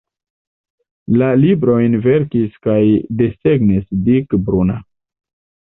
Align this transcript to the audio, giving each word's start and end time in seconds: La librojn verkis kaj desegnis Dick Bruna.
La 1.21 1.27
librojn 1.41 1.99
verkis 2.07 2.57
kaj 2.69 2.79
desegnis 3.21 3.87
Dick 4.09 4.37
Bruna. 4.49 4.83